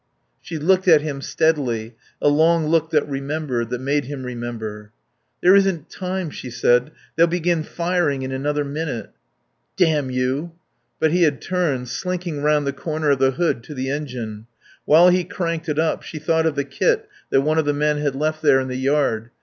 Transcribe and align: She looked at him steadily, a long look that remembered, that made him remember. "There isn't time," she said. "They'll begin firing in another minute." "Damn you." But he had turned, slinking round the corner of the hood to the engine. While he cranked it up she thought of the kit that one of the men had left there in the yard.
She 0.41 0.57
looked 0.57 0.87
at 0.87 1.01
him 1.01 1.21
steadily, 1.21 1.95
a 2.19 2.27
long 2.27 2.65
look 2.65 2.89
that 2.89 3.07
remembered, 3.07 3.69
that 3.69 3.81
made 3.81 4.05
him 4.05 4.23
remember. 4.23 4.91
"There 5.43 5.55
isn't 5.55 5.91
time," 5.91 6.31
she 6.31 6.49
said. 6.49 6.89
"They'll 7.15 7.27
begin 7.27 7.61
firing 7.61 8.23
in 8.23 8.31
another 8.31 8.65
minute." 8.65 9.11
"Damn 9.77 10.09
you." 10.09 10.53
But 10.99 11.11
he 11.11 11.21
had 11.21 11.39
turned, 11.39 11.87
slinking 11.89 12.41
round 12.41 12.65
the 12.65 12.73
corner 12.73 13.11
of 13.11 13.19
the 13.19 13.29
hood 13.33 13.61
to 13.65 13.75
the 13.75 13.91
engine. 13.91 14.47
While 14.85 15.09
he 15.09 15.23
cranked 15.23 15.69
it 15.69 15.77
up 15.77 16.01
she 16.01 16.17
thought 16.17 16.47
of 16.47 16.55
the 16.55 16.65
kit 16.65 17.07
that 17.29 17.41
one 17.41 17.59
of 17.59 17.65
the 17.65 17.71
men 17.71 17.99
had 17.99 18.15
left 18.15 18.41
there 18.41 18.59
in 18.59 18.69
the 18.69 18.77
yard. 18.77 19.29